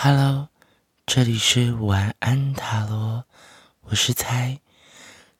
[0.00, 0.48] Hello，
[1.06, 3.24] 这里是晚安塔罗，
[3.80, 4.60] 我是猜，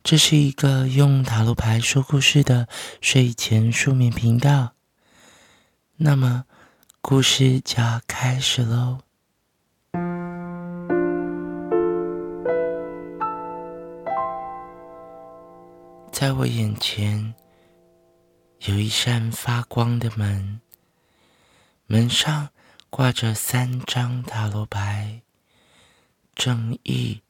[0.03, 2.67] 这是一个用塔罗牌说故事的
[3.01, 4.73] 睡前书眠频道。
[5.99, 6.45] 那么，
[7.01, 8.99] 故事就要开始喽。
[16.11, 17.33] 在我眼前
[18.63, 20.61] 有一扇发光的门，
[21.87, 22.49] 门上。
[22.91, 25.21] 挂着三张塔罗牌：
[26.35, 27.23] 正义、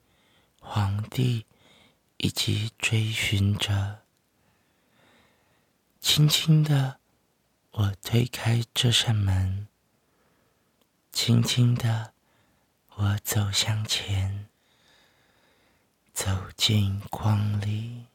[0.60, 1.46] 皇帝
[2.18, 3.98] 以及追寻者。
[6.00, 7.00] 轻轻的，
[7.72, 9.66] 我推开这扇门。
[11.12, 12.14] 轻轻的，
[12.94, 14.48] 我走向前，
[16.14, 18.06] 走进光里，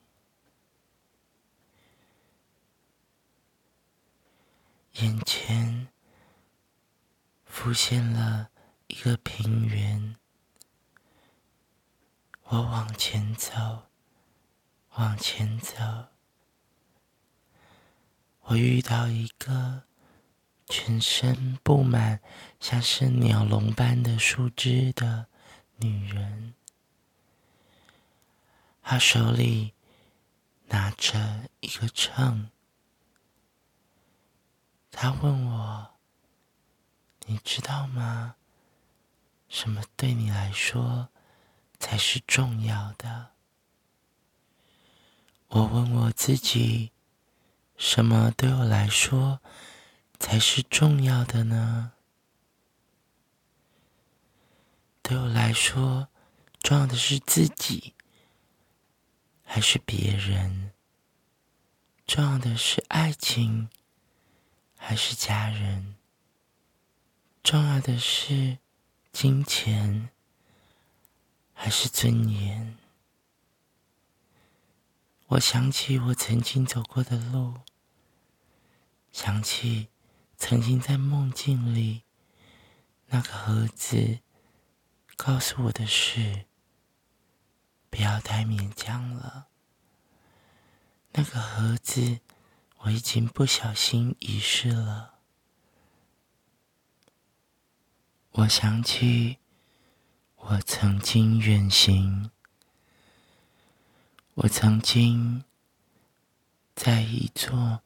[4.94, 5.93] 眼前。
[7.53, 8.49] 浮现了
[8.88, 10.16] 一个平原，
[12.45, 13.84] 我往前走，
[14.95, 15.76] 往前走，
[18.41, 19.84] 我遇到一个
[20.65, 22.20] 全身布满
[22.60, 25.27] 像是鸟笼般的树枝的
[25.77, 26.55] 女人，
[28.82, 29.76] 她手里
[30.70, 32.49] 拿着一个秤，
[34.90, 35.93] 她问我。
[37.26, 38.35] 你知道吗？
[39.49, 41.10] 什么对你来说
[41.79, 43.32] 才是重要的？
[45.49, 46.91] 我问我自己，
[47.77, 49.40] 什么对我来说
[50.20, 51.91] 才是重要的呢？
[55.04, 56.07] 对我来说，
[56.60, 57.94] 重要的是自己，
[59.44, 60.71] 还是别人？
[62.07, 63.70] 重要的是爱情，
[64.78, 65.96] 还是家人？
[67.44, 68.58] 重要的是
[69.12, 70.09] 金钱
[71.53, 72.78] 还是尊严？
[75.28, 77.56] 我想起我曾经走过的路，
[79.12, 79.90] 想起
[80.38, 82.03] 曾经在梦境里
[83.07, 84.19] 那个盒子
[85.17, 86.46] 告诉我的事，
[87.90, 89.47] 不要太勉强了。
[91.12, 92.22] 那个盒子
[92.79, 95.12] 我已经不小心遗失了。
[98.35, 99.38] 我想起
[100.38, 102.31] 我曾经远行，
[104.33, 105.44] 我曾经
[106.73, 107.83] 在一座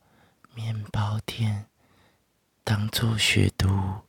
[0.54, 1.68] 面包店
[2.64, 4.04] 当做学徒，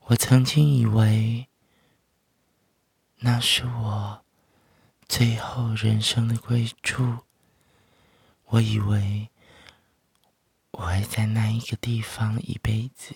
[0.00, 1.46] 我曾经以为
[3.18, 4.24] 那是我
[5.06, 7.18] 最后人生的归处，
[8.46, 9.30] 我以为
[10.72, 13.14] 我会在那一个地方一辈子。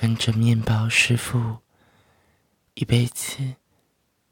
[0.00, 1.58] 跟着面包师傅，
[2.74, 3.56] 一辈子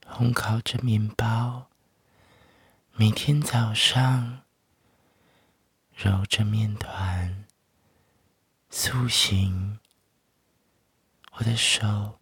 [0.09, 1.67] 烘烤着面包，
[2.93, 4.43] 每天早上
[5.93, 7.45] 揉着面团，
[8.71, 9.81] 塑形。
[11.33, 12.21] 我的手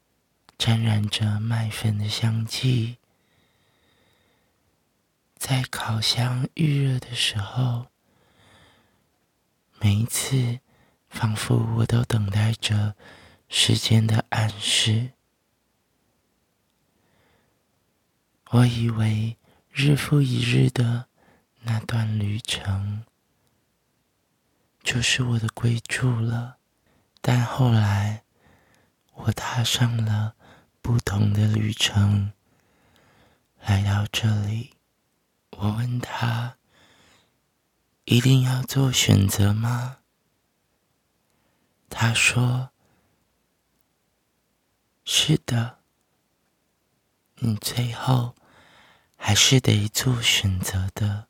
[0.57, 2.97] 沾染着麦粉的香气，
[5.37, 7.89] 在烤箱预热的时候，
[9.81, 10.61] 每一次
[11.11, 12.97] 仿佛我都等待着。
[13.49, 15.13] 时间的暗示，
[18.51, 19.39] 我以为
[19.71, 21.09] 日复一日的
[21.63, 23.05] 那段旅程
[24.83, 26.59] 就是我的归处了，
[27.21, 28.25] 但后来
[29.13, 30.35] 我踏上了
[30.83, 32.33] 不同的旅程，
[33.61, 34.75] 来到这里。
[35.51, 36.57] 我问他
[38.05, 39.99] ：“一定要做选择吗？”
[41.89, 42.74] 他说。
[45.07, 45.81] 是的，
[47.37, 48.35] 你最后
[49.17, 51.29] 还是得做选择的。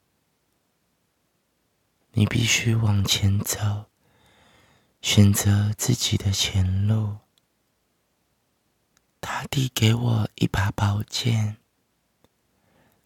[2.13, 3.87] 你必须往前走，
[5.03, 7.19] 选择自己的前路。
[9.21, 11.57] 他递给我一把宝剑，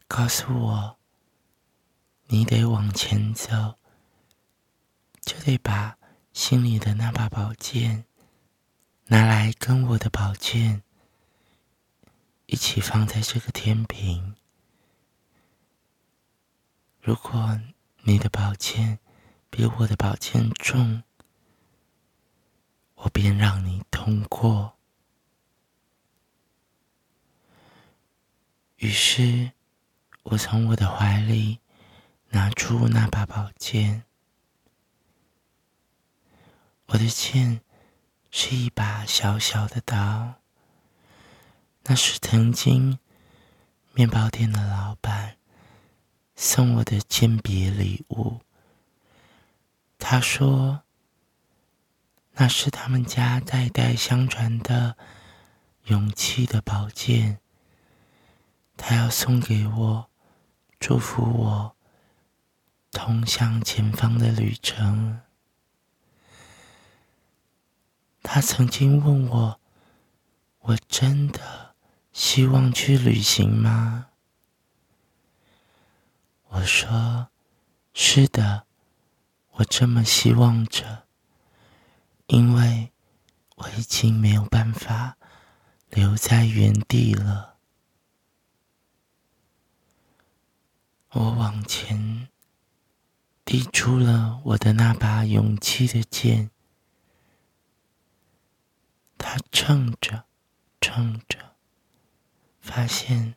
[0.07, 0.99] 告诉我：
[2.27, 3.79] 你得往前走，
[5.23, 5.97] 就得把
[6.35, 8.08] 心里的那把宝剑。
[9.11, 10.83] 拿来跟我的宝剑
[12.45, 14.37] 一起放在这个天平。
[17.01, 17.59] 如果
[18.03, 18.99] 你的宝剑
[19.49, 21.03] 比我的宝剑重，
[22.97, 24.77] 我便让你通过。
[28.77, 29.53] 于是，
[30.25, 31.61] 我从我的怀里
[32.29, 34.05] 拿出那把宝剑，
[36.89, 37.63] 我的剑。
[38.31, 40.35] 是一把小小的刀。
[41.85, 42.99] 那是曾经
[43.95, 45.37] 面包店的老板
[46.37, 48.41] 送我的鉴别礼物。
[49.99, 50.83] 他说，
[52.35, 54.97] 那是他们家代代相传的
[55.85, 57.41] 勇气的宝剑。
[58.77, 60.11] 他要送给我，
[60.79, 61.77] 祝福我
[62.93, 65.21] 通向前方的旅程。
[68.23, 69.61] 他曾经问我
[70.61, 71.75] ：“我真的
[72.13, 74.09] 希望去旅行吗？”
[76.49, 77.29] 我说
[77.95, 78.67] ：“是的，
[79.53, 81.07] 我这么希望着，
[82.27, 82.93] 因为
[83.57, 85.17] 我已经没有办法
[85.91, 87.57] 留在原地了。”
[91.13, 92.29] 我往前
[93.45, 96.51] 递出了我的那把勇气的剑。
[99.19, 100.25] 他撑着，
[100.81, 101.57] 撑着，
[102.61, 103.35] 发现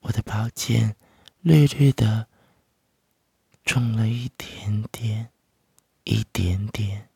[0.00, 0.96] 我的宝剑
[1.40, 2.26] 绿绿的
[3.64, 5.30] 重了一点点，
[6.04, 7.10] 一点点。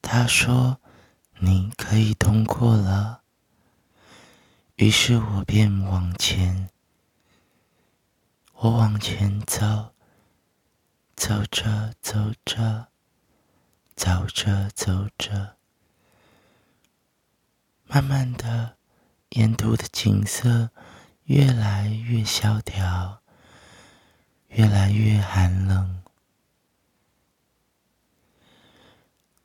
[0.00, 0.80] 他说
[1.38, 3.22] ：“你可以通过了。”
[4.76, 6.70] 于是我便往前，
[8.54, 9.92] 我往前走，
[11.14, 12.88] 走着走着，
[13.94, 15.57] 走着走着。
[17.90, 18.76] 慢慢的，
[19.30, 20.70] 沿途的景色
[21.24, 23.22] 越来越萧条，
[24.48, 26.02] 越来越寒冷。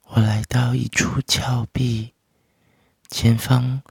[0.04, 2.14] 我来到一处峭壁，
[3.10, 3.82] 前方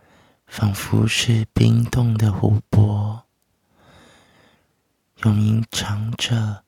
[0.47, 3.25] 仿佛是冰冻的湖泊。
[5.25, 6.63] 有名长者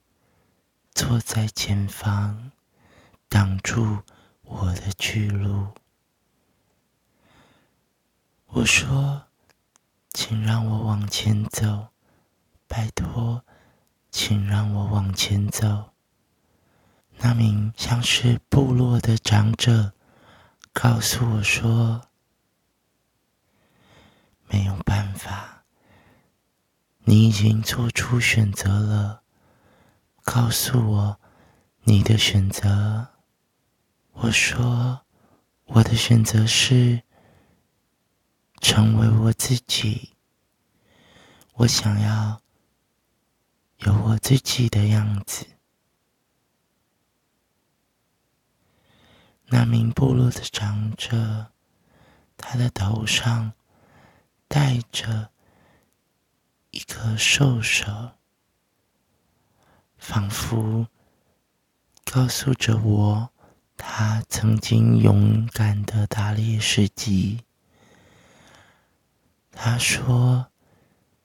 [0.94, 2.50] 坐在前方，
[3.28, 3.98] 挡住
[4.40, 5.74] 我的去路。
[8.56, 9.20] 我说
[10.14, 11.88] ：“请让我往前走，
[12.68, 13.44] 拜托，
[14.12, 15.92] 请让我往前走。”
[17.18, 19.92] 那名像是部落的长者
[20.72, 22.02] 告诉我说
[24.46, 25.64] ：“没有办法，
[27.00, 29.22] 你已经做出选择了。
[30.22, 31.20] 告诉我
[31.82, 33.08] 你的选择。”
[34.14, 35.00] 我说
[35.66, 37.02] ：“我的选择是。”
[38.64, 40.14] 成为我自己，
[41.52, 42.40] 我想要
[43.80, 45.46] 有我自己的样子。
[49.48, 51.52] 那名部落的长者，
[52.38, 53.52] 他的头上
[54.48, 55.30] 戴着
[56.70, 58.12] 一颗兽首，
[59.98, 60.88] 仿佛
[62.02, 63.30] 告诉着我，
[63.76, 67.44] 他曾经勇敢的打猎事迹。
[69.56, 70.48] 他说：“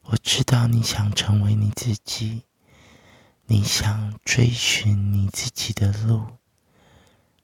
[0.03, 2.43] 我知道你想成为你自己，
[3.45, 6.37] 你想追寻你自己的路。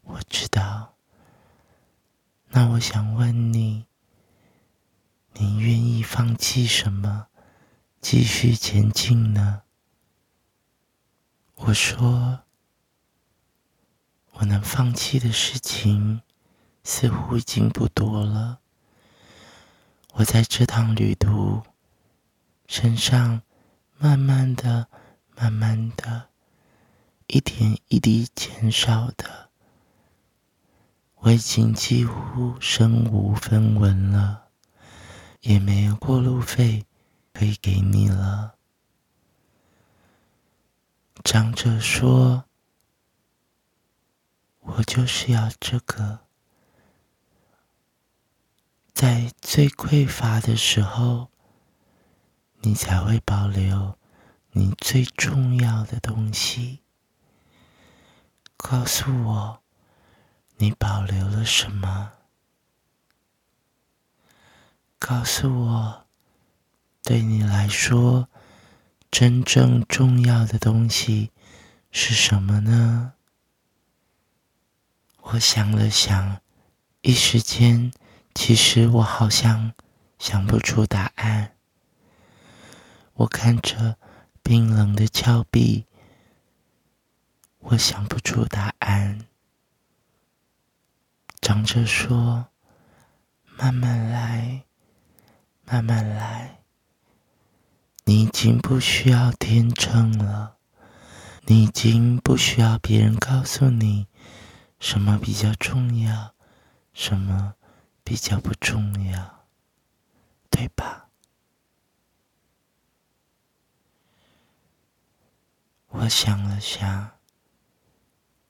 [0.03, 0.95] 我知道。
[2.49, 3.87] 那我想问你，
[5.33, 7.27] 你愿意放弃什么，
[7.99, 9.63] 继续前进呢？”
[11.55, 12.43] 我说
[14.33, 16.21] ：“我能放弃的事情，
[16.83, 18.59] 似乎已经不多了。”
[20.17, 21.61] 我在这趟旅途
[22.67, 23.41] 身上，
[23.97, 24.87] 慢慢的、
[25.35, 26.29] 慢慢的、
[27.27, 29.49] 一点一滴减少的，
[31.15, 34.47] 我已经几乎身无分文了，
[35.41, 36.85] 也没有过路费
[37.33, 38.55] 可以给你了。
[41.25, 42.45] 长者说
[44.63, 46.19] ：“我就是要这个。”
[48.95, 51.27] 在最匮乏的时候，
[52.61, 53.99] 你才会保留
[54.53, 56.79] 你最重要的东西。
[58.55, 59.61] 告诉我，
[60.55, 62.13] 你保留了什么？
[64.97, 66.05] 告诉我，
[67.03, 68.29] 对你来说
[69.11, 71.33] 真正重要的东西
[71.91, 73.15] 是什么呢？
[75.19, 76.39] 我想了想，
[77.01, 77.91] 一时间。
[78.35, 79.73] 其实我好像
[80.19, 81.55] 想不出答案。
[83.13, 83.97] 我看着
[84.43, 85.85] 冰冷的峭壁，
[87.59, 89.25] 我想不出答案。
[91.41, 92.47] 长者说
[93.57, 94.65] ：“慢慢来，
[95.63, 96.59] 慢慢来。
[98.03, 100.57] 你已经不需要天秤了，
[101.45, 104.07] 你已经不需要别人告诉你
[104.79, 106.35] 什么比较重要。”
[106.93, 107.55] 什么
[108.05, 109.47] 比较不重要，
[110.51, 111.09] 对吧？
[115.87, 117.17] 我想了想，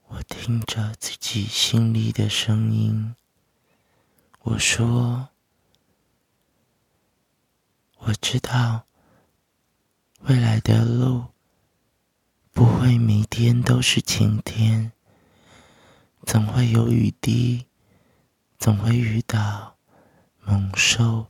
[0.07, 3.15] 我听着自己心里的声音，
[4.41, 5.29] 我说
[7.99, 8.85] ：“我知道
[10.23, 11.27] 未来的路
[12.51, 14.91] 不会每天都是晴天。”
[16.27, 17.67] 总会有雨滴，
[18.57, 19.75] 总会遇到
[20.41, 21.27] 猛兽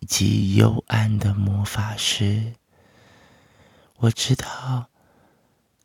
[0.00, 2.54] 以及幽暗的魔法师。
[3.96, 4.86] 我知道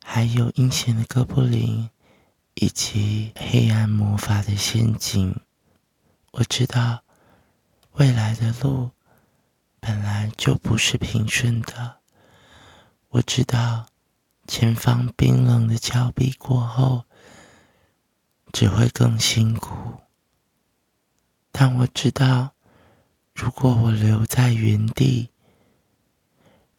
[0.03, 1.89] 还有阴险的哥布林
[2.55, 5.39] 以及黑暗魔法的陷阱。
[6.31, 7.03] 我知道
[7.93, 8.91] 未来的路
[9.79, 11.97] 本来就不是平顺的。
[13.09, 13.87] 我知道
[14.47, 17.05] 前方冰冷的峭壁过后。
[18.55, 19.99] 只会更辛苦，
[21.57, 22.51] 但我知道，
[23.33, 25.29] 如果我留在原地，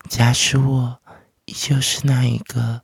[0.06, 1.00] 假使我
[1.47, 2.83] 依旧是那一个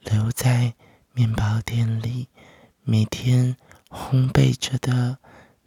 [0.00, 0.74] 留在
[1.12, 2.26] 面包店里
[2.82, 3.56] 每天
[3.88, 5.18] 烘焙着的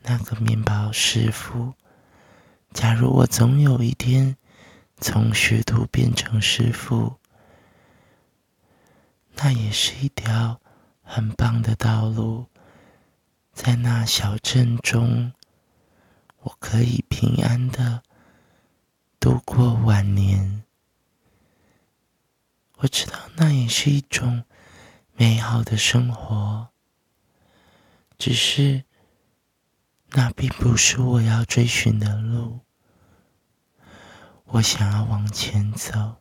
[0.01, 1.73] 那个面包师傅，
[2.73, 4.35] 假如我总有一天
[4.97, 7.15] 从学徒变成师傅，
[9.35, 10.59] 那也是一条。
[11.03, 12.45] 很棒的道路，
[13.53, 15.33] 在那小镇中，
[16.39, 18.01] 我可以平安的
[19.19, 20.63] 度过晚年。
[22.77, 24.43] 我知道那也是一种
[25.13, 26.69] 美好的生活，
[28.17, 28.83] 只是
[30.11, 32.61] 那并不是我要追寻的路。
[34.45, 36.15] 我想要往前走，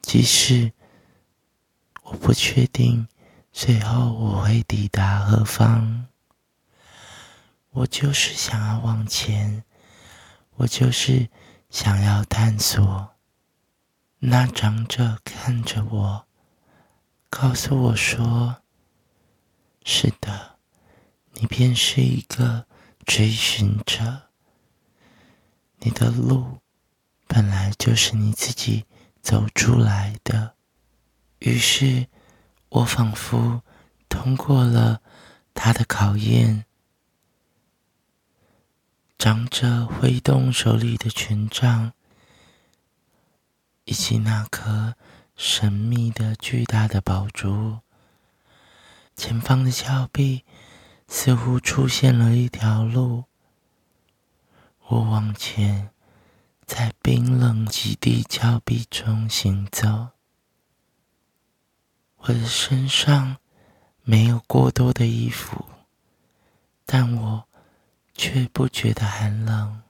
[0.00, 0.72] 即使
[2.02, 3.06] 我不确定。
[3.52, 6.08] 最后我会抵达何方？
[7.76, 9.62] 我就是想要往前，
[10.54, 11.28] 我就是
[11.68, 13.10] 想要探索。
[14.18, 16.26] 那长者看着我，
[17.28, 18.62] 告诉我说
[19.84, 20.56] ：“是的，
[21.34, 22.66] 你便是一个
[23.04, 24.22] 追寻者。
[25.80, 26.62] 你的路
[27.26, 28.86] 本来就是你自己
[29.20, 30.54] 走出来的。”
[31.40, 32.06] 于是。
[32.68, 33.62] 我仿佛
[34.08, 35.00] 通过了
[35.54, 36.66] 他的考验。
[39.18, 41.92] 长者挥动手里的权杖，
[43.84, 44.94] 以及那颗
[45.34, 47.78] 神秘的巨大的宝珠。
[49.16, 50.44] 前方的峭壁
[51.08, 53.24] 似乎出现了一条路。
[54.88, 55.90] 我往前，
[56.66, 60.08] 在冰冷极地峭壁中行走。
[62.18, 63.38] 我的身上
[64.02, 65.64] 没有过多的衣服，
[66.84, 67.45] 但我
[68.16, 69.82] 却不觉得寒冷。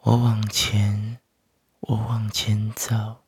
[0.00, 1.18] 我往前，
[1.80, 3.24] 我往前走，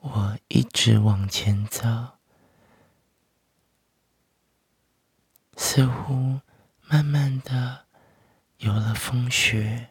[0.00, 2.18] 我一直往前走，
[5.56, 6.40] 似乎
[6.82, 7.86] 慢慢的
[8.58, 9.90] 有了风雪，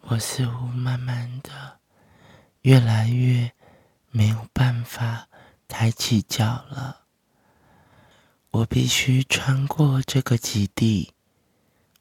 [0.00, 1.78] 我似乎慢慢的。
[2.62, 3.54] 越来越
[4.10, 5.28] 没有办法
[5.66, 6.99] 抬起脚了。
[8.50, 11.12] 我必须穿过这个极地，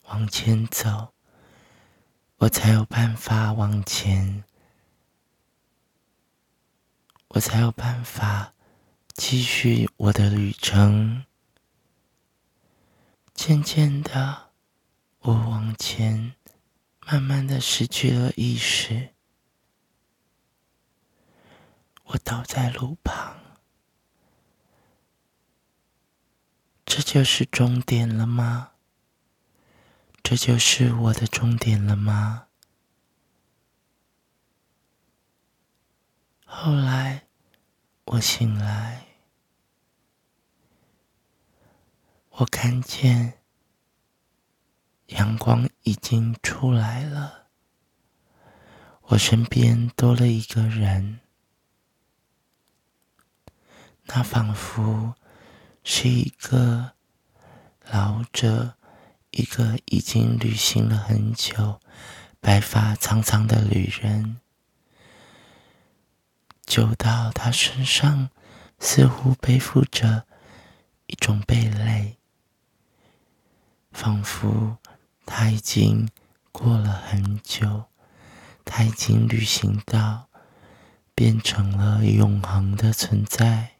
[0.06, 1.14] 往前走，
[2.38, 4.44] 我才有办法往前，
[7.28, 8.54] 我才有办法
[9.14, 11.24] 继续我的旅程。
[13.36, 14.50] 渐渐的，
[15.20, 16.34] 我往前，
[17.06, 19.10] 慢慢的失去了意识。
[22.06, 23.38] 我倒在路旁，
[26.92, 28.72] 这就是终点了吗？
[30.24, 32.48] 这就是我的终点了吗？
[36.46, 37.28] 后来
[38.06, 39.06] 我醒来，
[42.30, 43.44] 我看见
[45.10, 47.50] 阳光已经出来了，
[49.04, 51.20] 我身边多了一个人。
[54.06, 55.16] 那仿佛
[55.84, 56.92] 是一个
[57.90, 58.76] 老者，
[59.32, 61.80] 一个已经旅行了很久、
[62.40, 64.40] 白发苍苍的旅人。
[66.66, 68.30] 久到他身上
[68.78, 70.26] 似乎背负着
[71.08, 72.18] 一种贝类，
[73.92, 74.78] 仿佛
[75.26, 76.08] 他已经
[76.52, 77.86] 过了很久，
[78.64, 80.28] 他已经旅行到
[81.16, 83.79] 变成了永恒的存在。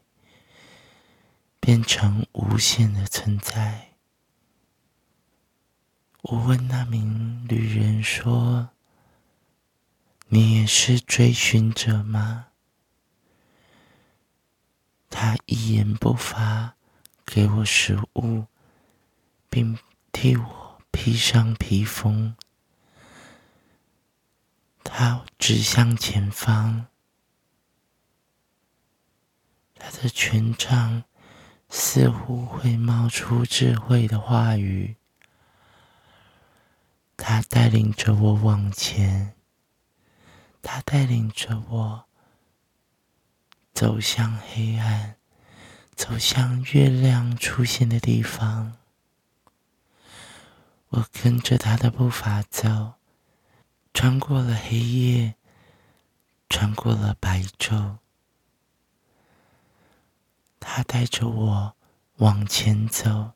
[1.60, 3.90] 变成无限的存在。
[6.22, 8.70] 我问那名旅人说
[10.28, 12.46] ：“你也是追寻者吗？”
[15.08, 16.76] 他一言不发，
[17.24, 18.46] 给我食物，
[19.48, 19.78] 并
[20.12, 22.36] 替我披上披风。
[24.84, 26.86] 他指向前方，
[29.74, 31.04] 他的权杖
[31.70, 34.96] 似乎会冒出智慧的话语。
[37.16, 39.34] 他带领着我往前，
[40.60, 42.04] 他带领着我。
[43.72, 45.16] 走向黑暗，
[45.94, 48.76] 走向月亮出现的地方。
[50.88, 52.94] 我跟着他的步伐走，
[53.94, 55.36] 穿过了黑夜，
[56.48, 57.98] 穿过了白昼。
[60.72, 61.74] 他带着我
[62.18, 63.32] 往前走，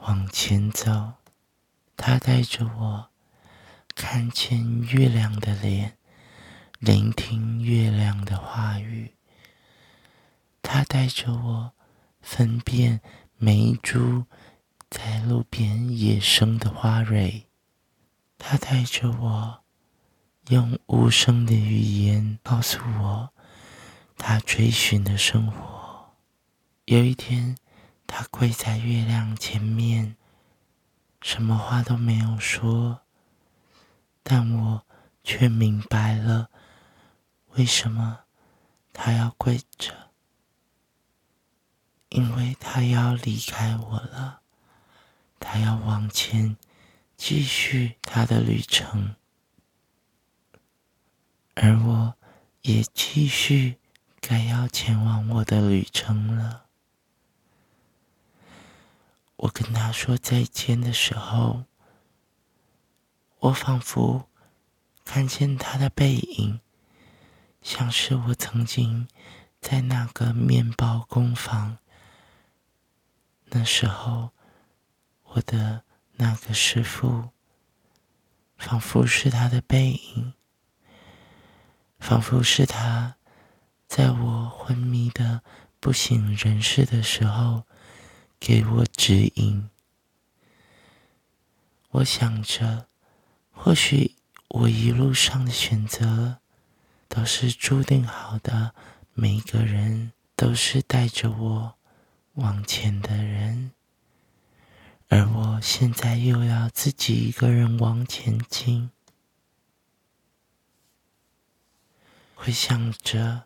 [0.00, 1.12] 往前走。
[1.96, 3.10] 他带着我
[3.94, 5.96] 看见月亮的脸，
[6.80, 9.14] 聆听月亮的话语。
[10.62, 11.72] 他带着我
[12.20, 13.00] 分辨
[13.36, 14.24] 每一株
[14.90, 17.46] 在路边野生的花蕊，
[18.36, 19.60] 他带着我
[20.48, 23.30] 用无声的语言告诉我
[24.18, 25.73] 他追寻的生活。
[26.86, 27.56] 有一天，
[28.06, 30.16] 他跪在月亮前面，
[31.22, 33.00] 什么话都没有说，
[34.22, 34.86] 但我
[35.22, 36.50] 却明白了
[37.52, 38.24] 为什么
[38.92, 40.10] 他要跪着。
[42.10, 44.42] 因为他要离开我了，
[45.40, 46.56] 他要往前
[47.16, 49.16] 继续他的旅程，
[51.54, 52.14] 而我
[52.60, 53.78] 也继续
[54.20, 56.63] 该要前往我的旅程了。
[59.36, 61.64] 我跟他说再见的时候，
[63.40, 64.28] 我仿佛
[65.04, 66.60] 看见他的背影，
[67.60, 69.08] 像是我曾经
[69.60, 71.78] 在那个面包工坊。
[73.46, 74.30] 那时候，
[75.24, 77.30] 我的那个师傅，
[78.56, 80.32] 仿佛是他的背影，
[81.98, 83.16] 仿佛是他
[83.86, 85.42] 在我昏迷的
[85.80, 87.64] 不省人事的时候
[88.46, 89.70] 给我指引。
[91.92, 92.86] 我想着，
[93.50, 94.16] 或许
[94.48, 96.40] 我一路上的选择
[97.08, 98.74] 都是注定好的，
[99.14, 101.74] 每个人都是带着我。
[102.34, 103.70] 往前的人，
[105.08, 108.90] 而我现在又要自己一个人往前进。
[112.34, 113.44] 回想着，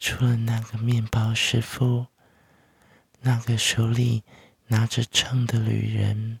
[0.00, 2.06] 除了那个面包师傅，
[3.26, 4.22] 那个手里
[4.68, 6.38] 拿着秤的旅人，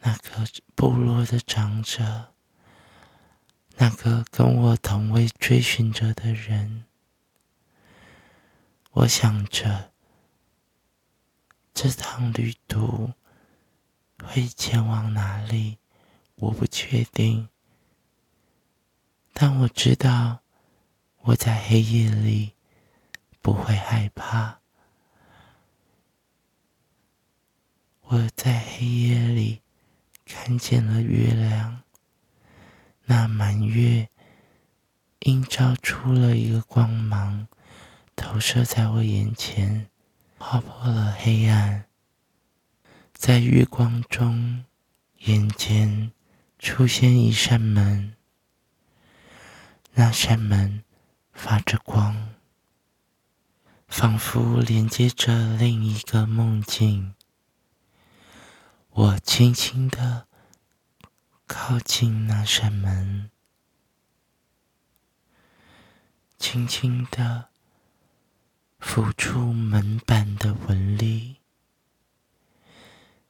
[0.00, 2.32] 那个部落的长者，
[3.76, 6.86] 那个跟我同为追寻者的人，
[8.92, 9.92] 我想着。
[11.74, 13.12] 这趟旅途
[14.24, 15.76] 会前往哪里？
[16.36, 17.50] 我不确定，
[19.34, 20.40] 但我知道
[21.18, 22.54] 我在黑夜里
[23.42, 24.57] 不会害怕。
[28.10, 29.60] 我在黑夜里
[30.24, 31.82] 看见了月亮，
[33.04, 34.08] 那满月
[35.26, 37.48] 映照出了一个光芒，
[38.16, 39.90] 投射在我眼前。
[40.38, 41.84] 划破了黑暗，
[43.12, 44.64] 在月光中，
[45.24, 46.10] 眼前
[46.58, 48.14] 出现一扇门。
[49.92, 50.82] 那扇门
[51.34, 52.30] 发着光，
[53.86, 57.14] 仿佛连接着另一个梦境。
[58.98, 60.26] 我轻轻的
[61.46, 63.30] 靠近那扇门，
[66.36, 67.50] 轻轻的。
[68.80, 71.36] 抚触门板的纹理，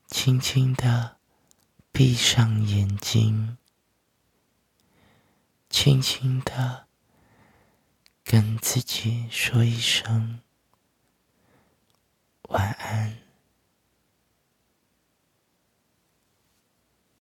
[0.07, 1.19] 轻轻的
[1.93, 3.59] 闭上眼睛，
[5.69, 6.87] 轻轻的
[8.25, 10.41] 跟自己说一声
[12.45, 13.28] 晚安。